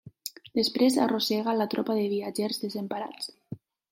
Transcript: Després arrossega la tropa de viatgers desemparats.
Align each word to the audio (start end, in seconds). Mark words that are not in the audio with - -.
Després 0.59 0.95
arrossega 1.03 1.53
la 1.59 1.69
tropa 1.75 1.97
de 1.99 2.07
viatgers 2.15 2.61
desemparats. 2.65 3.29